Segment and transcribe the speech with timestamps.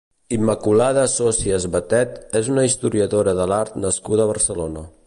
[0.35, 4.91] Immaculada Socias Batet és una historiadora de l'art nascuda a Barcelona.